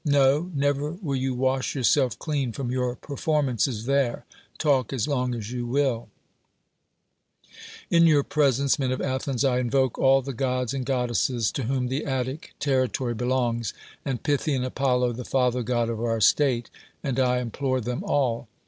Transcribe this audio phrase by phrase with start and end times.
[0.03, 0.49] No!
[0.55, 4.25] never will you wash A^ourself clean from your performances there—
[4.67, 6.09] talk as long as you will!
[7.91, 11.87] In your presence, men of Athtus, I invoke all the gods and goddesses to whom
[11.87, 16.71] the Attic terri tory belongs, and Pythian Apollo the Father god of our state;
[17.03, 18.47] and I implore them all